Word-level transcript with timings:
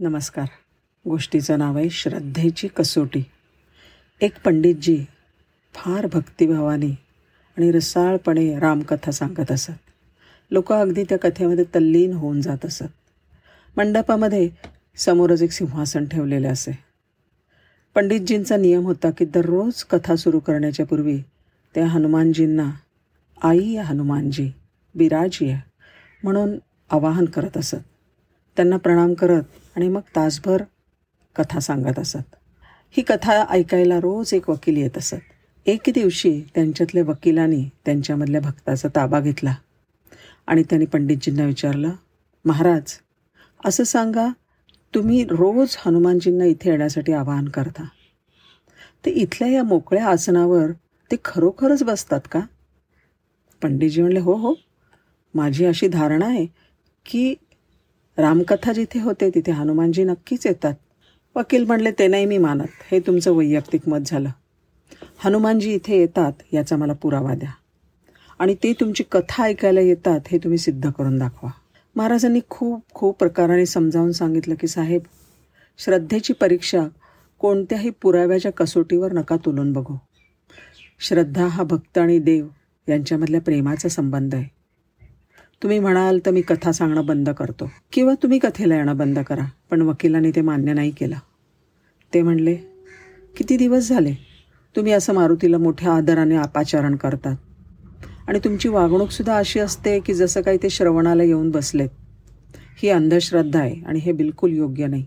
नमस्कार. 0.00 0.46
गोष्टीचं 1.08 1.58
नाव 1.58 1.76
आहे 1.76 1.90
श्रद्धेची 1.90 2.68
कसोटी. 2.68 3.22
एक 4.20 4.32
पंडितजी 4.44 5.04
फार 5.74 6.06
भक्तिभावाने 6.06 6.90
आणि 7.56 7.70
रसाळपणे 7.70 8.58
रामकथा 8.58 9.10
सांगत 9.10 9.52
असत. 9.52 9.70
लोक 10.50 10.72
अगदी 10.72 11.04
त्या 11.08 11.18
कथेमध्ये 11.18 11.64
तल्लीन 11.64 12.12
होऊन 12.12 12.40
जात 12.40 12.64
असत. 12.64 12.84
मंडपामध्ये 13.76 14.50
समोरच 14.96 15.42
एक 15.42 15.50
सिंहासन 15.50 16.04
ठेवलेले 16.04 16.48
असे. 16.48 16.78
पंडितजींचा 17.94 18.56
नियम 18.56 18.82
होता 18.82 19.10
की 19.10 19.24
दररोज 19.24 19.84
कथा 19.84 20.16
सुरू 20.16 20.38
करण्याच्या 20.38 20.86
पूर्वी 20.86 21.22
त्या 21.74 21.86
हनुमानजींना 21.86 22.70
आई 23.42 23.72
या 23.72 23.84
हनुमानजी 23.84 24.52
बिराजी 24.94 25.54
म्हणून 26.22 26.58
आवाहन 26.90 27.24
करत 27.24 27.56
असत. 27.56 27.76
त्यांना 28.56 28.76
प्रणाम 28.76 29.14
करत 29.14 29.42
आणि 29.76 29.88
मग 29.88 30.00
तासभर 30.16 30.62
कथा 31.36 31.60
सांगत 31.60 31.98
असत. 31.98 32.36
ही 32.90 33.02
कथा 33.02 33.44
ऐकायला 33.50 33.98
रोज 33.98 34.34
एक 34.34 34.50
वकील 34.50 34.76
येत 34.76 34.98
असत. 34.98 35.16
एके 35.66 35.92
दिवशी 35.92 36.42
त्यांच्यातल्या 36.54 37.02
वकिलांनी 37.02 37.68
त्यांच्यामधल्या 37.84 38.40
भक्ताचा 38.40 38.88
ताबा 38.96 39.20
घेतला 39.20 39.54
आणि 40.46 40.62
त्यांनी 40.62 40.86
पंडितजींना 40.86 41.44
विचारलं 41.44 41.90
महाराज 42.44 43.00
असं 43.64 43.84
सांगा 43.84 44.28
तुम्ही 44.94 45.24
रोज 45.24 45.76
हनुमानजींना 45.78 46.44
इथे 46.44 46.70
येण्यासाठी 46.70 47.12
आवाहन 47.12 47.48
करता. 47.48 47.84
ते 49.04 49.10
इथल्या 49.10 49.48
या 49.48 49.62
मोकळ्या 49.62 50.06
आसनावर 50.06 50.70
ते 51.10 51.16
खरोखरच 51.24 51.82
बसतात 51.82 52.20
का? 52.32 52.40
पंडितजी 53.62 54.00
म्हणले 54.02 54.20
हो 54.20 54.34
हो. 54.34 54.54
माझी 55.34 55.64
अशी 55.64 55.88
धारणा 55.88 56.26
आहे 56.26 56.46
की 57.06 57.34
रामकथा 58.18 58.72
जिथे 58.72 59.00
होते 59.00 59.30
तिथे 59.34 59.52
हनुमानजी 59.52 60.04
नक्कीच 60.04 60.46
येतात. 60.46 60.74
वकील 61.36 61.64
म्हणले 61.64 61.90
ते 61.90 62.06
नाही 62.06 62.26
मी 62.26 62.38
मानत. 62.38 62.68
हे 62.92 63.00
तुमचं 63.00 63.32
वैयक्तिक 63.32 63.88
मत 63.88 63.98
झालं. 64.06 64.28
हनुमानजी 65.24 65.74
इथे 65.74 65.98
येतात 65.98 66.32
याचा 66.52 66.76
मला 66.76 66.92
पुरावा 66.92 67.34
द्या. 67.34 67.50
आणि 68.38 68.54
ते 68.54 68.72
तुमची 68.72 69.04
कथा 69.12 69.42
ऐकायला 69.42 69.80
येतात 69.80 70.20
हे 70.32 70.38
तुम्ही 70.38 70.58
सिद्ध 70.58 70.90
करून 70.90 71.18
दाखवा. 71.18 71.50
महाराजांनी 71.96 72.40
खूप 72.50 72.84
खूप 72.94 73.18
प्रकाराने 73.18 73.66
समजावून 73.66 74.12
सांगितलं 74.12 74.54
की 74.54 74.66
साहेब 74.66 75.02
श्रद्धेची 75.78 76.32
परीक्षा 76.32 76.84
कोणत्याही 77.38 77.90
पुराव्याच्या 77.90 78.52
कसोटीवर 78.52 79.12
नका 79.12 79.36
तुलून 79.36 79.72
बघू. 79.72 79.96
श्रद्धा 81.00 81.46
हा 81.46 81.62
भक्त 81.62 81.98
आणि 81.98 82.18
देव 82.18 82.46
यांच्यामधल्या 82.88 83.40
प्रेमाचा 83.40 83.88
संबंध 83.88 84.34
आहे. 84.34 84.63
तुम्ही 85.64 85.78
म्हणाल 85.78 86.20
तर 86.26 86.30
मी 86.30 86.40
कथा 86.40 86.72
सांगणं 86.72 87.06
बंद 87.06 87.30
करतो. 87.30 87.70
किंवा 87.92 88.14
तुम्ही 88.22 88.38
कथेला 88.38 88.76
येणं 88.76 88.96
बंद 88.96 89.18
करा. 89.18 89.44
पण 89.70 89.82
वकिलांनी 89.82 90.30
ते 90.30 90.40
मान्य 90.40 90.72
नाही 90.72 90.90
केलं. 90.90 91.16
ते 92.14 92.22
म्हणले 92.22 92.54
किती 93.36 93.56
दिवस 93.56 93.88
झाले? 93.88 94.14
तुम्ही 94.76 94.92
असं 94.92 95.14
मारुतीला 95.14 95.58
मोठ्या 95.58 95.92
आदराने 95.92 96.36
अपाचारण 96.36 96.96
करतात. 96.96 97.36
आणि 98.28 98.38
तुमची 98.38 98.68
वागणूकसुद्धा 98.68 99.36
अशी 99.36 99.58
असते 99.60 100.00
की 100.00 100.14
जसं 100.14 100.42
काही 100.42 100.58
ते 100.62 100.70
श्रवणाला 100.70 101.22
येऊन 101.22 101.50
बसलेत. 101.50 101.88
ही 102.76 102.88
अंधश्रद्धा 102.88 103.60
आहे 103.60 103.82
आणि 103.86 103.98
हे 103.98 104.12
बिलकुल 104.12 104.52
योग्य 104.52 104.86
नाही. 104.86 105.06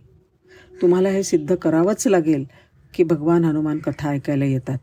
तुम्हाला 0.82 1.10
हे 1.10 1.24
सिद्ध 1.24 1.56
करावंच 1.56 2.08
लागेल 2.08 2.46
की 2.94 3.04
भगवान 3.04 3.46
हनुमान 3.46 3.78
कथा 3.80 4.10
ऐकायला 4.10 4.46
येतात. 4.46 4.78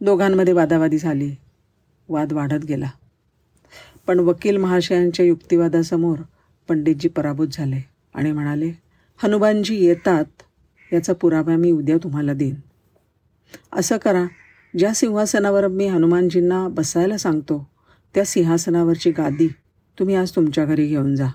दोघांमध्ये 0.00 0.54
वादावादी 0.54 0.98
झाली. 0.98 1.34
वाद 2.08 2.32
वाढत 2.32 2.64
गेला. 2.64 2.88
पण 4.08 4.18
वकील 4.18 4.56
महाशयांच्या 4.56 5.26
युक्तिवादासमोर 5.26 6.18
पंडितजी 6.68 7.08
पराभूत 7.08 7.48
झाले 7.52 7.80
आणि 8.14 8.32
म्हणाले 8.32 8.72
हनुमानजी 9.22 9.84
येतात 9.84 10.42
याचा 10.92 11.12
पुरावा 11.12 11.56
मी 11.56 11.70
उद्या 11.70 11.96
तुम्हाला 11.96 12.32
देईन. 12.32 12.54
असं 13.72 13.96
करा 13.96 14.24
ज्या 14.78 14.94
सिंहासनावर 14.94 15.66
मी 15.68 15.86
हनुमानजींना 15.86 16.68
बसायला 16.68 17.18
सांगतो 17.18 17.66
त्या 18.14 18.24
सिंहासनावरची 18.24 19.10
गादी 19.10 19.48
तुम्ही 19.98 20.14
आज 20.14 20.30
तुमच्या 20.36 20.64
घरी 20.64 20.86
घेऊन 20.86 21.14
जा 21.14 21.26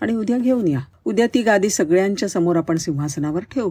आणि 0.00 0.14
उद्या 0.14 0.38
घेऊन 0.38 0.68
या. 0.68 0.80
उद्या 1.04 1.26
ती 1.34 1.42
गादी 1.42 1.70
सगळ्यांच्या 1.70 2.28
समोर 2.28 2.56
आपण 2.56 2.76
सिंहासनावर 2.76 3.42
ठेवू. 3.50 3.70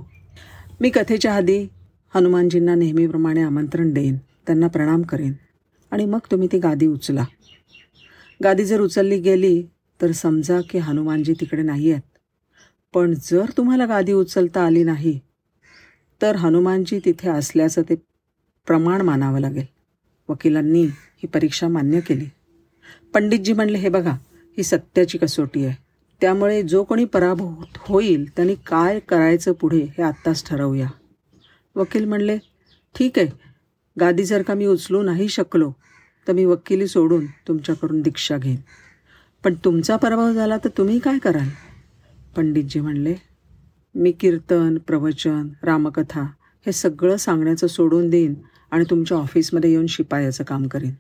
मी 0.82 0.90
कथेच्या 0.90 1.36
आधी 1.36 1.68
हनुमानजींना 2.16 2.76
नेहमीप्रमाणे 2.76 3.42
आमंत्रण 3.42 3.94
देईन 3.94 4.18
त्यांना 4.18 4.68
प्रणाम 4.68 5.02
करेन 5.02 5.34
आणि 5.92 6.06
मग 6.06 6.20
तुम्ही 6.32 6.48
ती 6.52 6.60
गादी 6.60 6.88
उचला. 6.88 7.26
गादी 8.44 8.66
जर 8.66 8.80
उचलली 8.80 9.20
गेली 9.20 9.64
तर 10.02 10.12
समजा 10.12 10.60
की 10.70 10.78
हनुमानजी 10.78 11.34
तिकडे 11.34 11.62
नाही 11.62 11.92
आहेत 11.92 12.02
पण 12.94 13.14
जर 13.24 13.52
तुम्हाला 13.58 13.86
गादी 13.86 14.12
उचलता 14.12 14.66
आली 14.66 14.84
नाही 14.84 15.20
तर 16.22 16.36
हनुमानजी 16.36 17.00
तिथे 17.06 17.30
असल्याचं 17.30 17.82
ते 17.82 17.96
प्रमाण 18.68 19.02
मानावं 19.02 19.40
लागेल. 19.40 19.66
वकिलांनी 20.30 20.84
ही 20.86 21.28
परीक्षा 21.28 21.68
मान्य 21.68 22.00
केली. 22.00 22.26
पंडितजी 23.14 23.54
म्हणले 23.54 23.78
हे 23.78 23.90
बघा 23.90 24.12
ही 24.58 24.64
सत्याची 24.64 25.18
कसोटी 25.18 25.66
आहे. 25.66 25.76
त्यामुळे 26.22 26.64
जो 26.64 26.84
कोणी 26.84 27.06
पराभूत 27.06 27.78
होईल 27.78 28.30
त्यांनी 28.36 28.56
काय 28.68 29.00
करायचं 29.00 29.52
पुढे 29.52 29.82
हे 29.98 30.02
आत्ताच 30.04 30.50
ठरवूया. 30.50 30.88
वकील 31.76 32.06
म्हणले 32.06 32.38
ठीक 32.96 33.20
आहे. 33.20 33.28
गादी 34.00 34.24
जर 34.24 34.42
का 34.42 34.54
मी 34.54 34.66
उचलू 34.66 35.02
नाही 35.04 35.28
शकलो 35.28 35.72
तर 36.28 36.34
मी 36.34 36.46
वकिली 36.46 36.88
सोडून 36.88 37.26
तुमच्याकडून 37.26 38.02
दीक्षा 38.02 38.38
घेईन. 38.38 38.58
पण 39.44 39.54
तुमचा 39.66 39.96
पराभव 39.96 40.34
झाला 40.34 40.58
तर 40.58 40.70
तुम्ही 40.78 41.00
काय 41.00 41.18
कराल? 41.18 41.48
पंडितजी 42.36 42.80
म्हणले 42.80 43.16
मी 43.96 44.12
कीर्तन 44.12 44.78
प्रवचन 44.78 45.48
रामकथा 45.64 46.22
हे 46.66 46.72
सगळं 46.72 47.18
सांगण्याचं 47.18 47.68
सोडून 47.68 48.10
देईन 48.10 48.34
आणि 48.72 48.84
तुमच्या 48.90 49.18
ऑफिसमध्ये 49.18 49.72
येऊन 49.72 49.86
शिपायाचं 49.88 50.44
काम 50.44 50.68
करीन. 50.68 50.92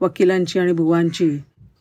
वकिलांची 0.00 0.58
आणि 0.58 0.72
भुवांची 0.72 1.38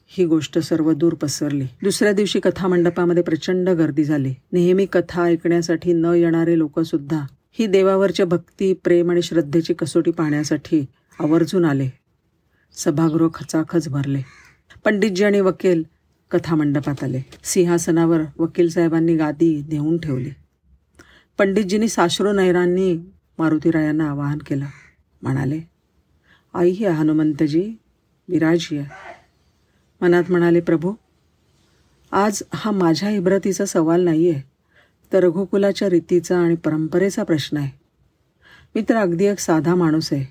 ही 0.07 0.25
गोष्ट 0.25 0.59
सर्व 0.59 0.93
दूर 0.93 1.13
पसरली. 1.13 1.65
दुसऱ्या 1.83 2.13
दिवशी 2.13 2.39
कथा 2.39 2.67
मंडपामध्ये 2.67 3.23
प्रचंड 3.23 3.69
गर्दी 3.69 4.03
झाली. 4.03 4.33
नेहमी 4.51 4.85
कथा 4.85 5.23
ऐकण्यासाठी 5.23 5.93
न 5.93 6.05
येणारे 6.05 6.57
लोकसुद्धा 6.57 7.25
ही 7.51 7.67
देवावरच्या 7.67 8.25
भक्ती 8.25 8.73
प्रेम 8.73 9.11
आणि 9.11 9.21
श्रद्धेची 9.21 9.73
कसोटी 9.73 10.11
पाहण्यासाठी 10.11 10.85
आवर्जून 11.19 11.65
आले. 11.65 12.00
सभागृह 12.73 13.29
खचाखच 13.33 13.89
भरले. 13.89 14.21
पंडितजी 14.85 15.23
आणि 15.23 15.39
वकील 15.39 15.83
कथा 16.31 16.55
मंडपात 16.55 17.03
आले. 17.03 17.21
सिंहासनावर 17.43 18.21
वकील 18.37 18.69
साहेबांनी 18.69 19.15
गादी 19.15 19.65
नेऊन 19.67 19.97
ठेवली. 19.97 20.31
पंडितजींनी 21.37 21.87
साश्रू 21.87 22.33
नैरांनी 22.33 22.93
मारुतीरायांना 23.37 24.09
आवाहन 24.09 24.37
केलं. 24.37 24.65
म्हणाले 25.21 25.61
आई 26.53 26.69
ही 26.69 26.85
हनुमंतजी 26.85 27.73
विराजी 28.27 28.77
आहे. 28.77 28.89
मनात 30.01 30.23
म्हणाले 30.29 30.59
प्रभू 30.59 30.93
आज 32.11 32.43
हा 32.53 32.71
माझ्या 32.71 33.09
इब्रतीचा 33.09 33.65
सवाल 33.65 34.03
नाही 34.03 34.29
आहे 34.29 34.41
तर 35.13 35.23
रघुकुलाच्या 35.23 35.89
रीतीचा 35.89 36.39
आणि 36.39 36.55
परंपरेचा 36.55 37.23
प्रश्न 37.23 37.57
आहे. 37.57 37.71
मी 38.75 38.81
तर 38.89 38.95
अगदी 38.95 39.25
एक 39.25 39.39
साधा 39.39 39.75
माणूस 39.75 40.13
आहे 40.13 40.25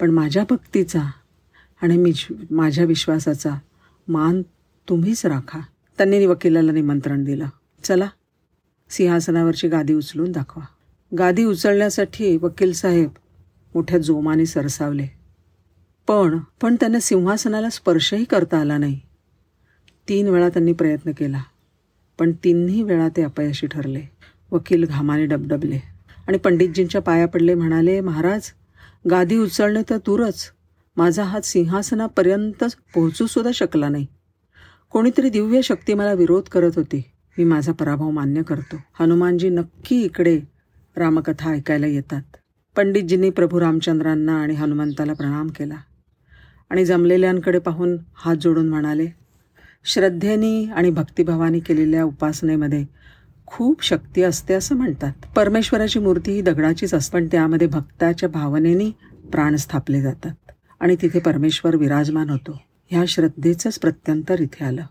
पण 0.00 0.10
माझ्या 0.10 0.44
भक्तीचा 0.50 1.02
आणि 1.82 1.96
मी 1.96 2.12
माझ्या 2.50 2.84
विश्वासाचा 2.84 3.50
मान 4.08 4.42
तुम्हीच 4.88 5.26
राखा. 5.26 5.60
त्यांनी 5.98 6.26
वकिलाला 6.26 6.72
निमंत्रण 6.72 7.24
दिलं. 7.24 7.48
चला 7.84 8.08
सिंहासनावरची 8.90 9.68
गादी 9.68 9.94
उचलून 9.94 10.32
दाखवा. 10.32 10.64
गादी 11.18 11.44
उचलण्यासाठी 11.44 12.36
वकील 12.36 12.72
साहेब 12.72 13.10
मोठ्या 13.74 13.98
जोमाने 13.98 14.46
सरसावले. 14.46 15.06
पण 16.08 16.38
पण 16.60 16.74
त्यांना 16.74 17.00
सिंहासनाला 17.00 17.70
स्पर्शही 17.70 18.24
करता 18.24 18.60
आला 18.60 18.78
नाही. 18.78 19.00
तीन 20.08 20.28
वेळा 20.28 20.48
त्यांनी 20.48 20.72
प्रयत्न 20.72 21.12
केला 21.12 21.42
पण 22.18 22.32
तिन्ही 22.44 22.82
वेळा 22.82 23.08
ते 23.16 23.22
अपयशी 23.22 23.66
ठरले. 23.66 24.02
वकील 24.52 24.84
घामाने 24.84 25.26
डबडबले 25.26 25.78
आणि 26.28 26.38
पंडितजींच्या 26.38 27.00
पाया 27.00 27.26
पडले 27.28 27.54
म्हणाले 27.54 28.00
महाराज 28.00 28.50
गादी 29.10 29.36
उचलणे 29.36 29.82
तर 29.90 29.96
दूरच. 29.96 30.50
माझा 30.96 31.22
हात 31.22 31.40
सिंहासनापर्यंत 31.40 32.64
पोहोचू 32.94 33.26
सुद्धा 33.26 33.50
शकला 33.54 33.88
नाही. 33.88 34.06
कोणीतरी 34.90 35.30
दिव्य 35.30 35.62
शक्ती 35.62 35.94
मला 35.94 36.12
विरोध 36.12 36.42
करत 36.42 36.70
होती. 36.76 37.02
मी 37.38 37.44
माझा 37.44 37.72
पराभव 37.72 38.10
मान्य 38.10 38.42
करतो. 38.42 38.76
हनुमानजी 39.00 39.48
नक्की 39.48 40.02
इकडे 40.02 40.40
रामकथा 40.96 41.50
ऐकायला 41.50 41.86
येतात. 41.86 42.22
पंडितजींनी 42.76 43.30
प्रभू 43.30 43.60
रामचंद्रांना 43.60 44.42
आणि 44.42 44.54
हनुमंताला 44.54 45.12
प्रणाम 45.12 45.48
केला. 45.48 45.74
आणि 46.70 46.84
जमलेल्यांकडे 46.84 47.58
पाहून 47.58 47.96
हात 48.14 48.36
जोडून 48.36 48.68
म्हणाले 48.68 49.06
श्रद्धेनी 49.84 50.64
आणि 50.64 50.90
भक्तिभावाने 50.90 51.58
केलेल्या 51.58 52.04
उपासनेमध्ये 52.04 52.84
खूप 53.46 53.84
शक्ती 53.84 54.22
असते 54.22 54.54
असं 54.54 54.76
म्हणतात. 54.76 55.12
परमेश्वराची 55.36 55.98
मूर्ती 55.98 56.32
ही 56.32 56.40
दगडाचीच 56.40 56.94
असते 56.94 57.18
पण 57.18 57.26
त्यामध्ये 57.26 57.66
भक्ताच्या 57.66 58.28
भावनेनी 58.28 58.90
प्राण 59.32 59.56
स्थापले 59.56 60.00
जातात. 60.00 60.52
आणि 60.82 60.96
तिथे 61.02 61.20
परमेश्वर 61.20 61.76
विराजमान 61.76 62.30
होतो. 62.30 62.62
ह्या 62.90 63.04
श्रद्धेचंच 63.04 63.78
प्रत्यंतर 63.78 64.40
इथे 64.40 64.64
आलं. 64.64 64.86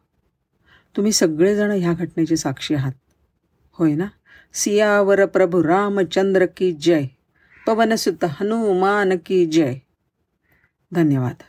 तुम्ही 0.95 1.11
सगळेजण 1.11 1.71
ह्या 1.71 1.93
घटनेचे 1.93 2.35
साक्षी 2.35 2.75
आहात. 2.75 2.91
होय 3.71 3.95
ना? 3.95 4.05
सियावर 4.53 5.25
प्रभू 5.25 5.63
रामचंद्र 5.63 6.45
की 6.57 6.71
जय. 6.71 7.05
पवनसुत 7.67 8.23
हनुमान 8.23 9.13
की 9.25 9.45
जय. 9.45 9.75
धन्यवाद. 10.91 11.43